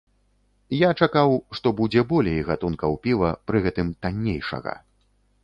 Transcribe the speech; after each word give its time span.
Я 0.77 0.87
чакаў, 1.05 1.29
што 1.59 1.73
будзе 1.81 2.01
болей 2.13 2.39
гатункаў 2.49 2.99
піва, 3.05 3.31
пры 3.53 3.57
гэтым 3.67 3.87
танейшага. 4.09 4.73